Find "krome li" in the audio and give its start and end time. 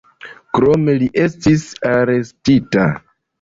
0.59-1.09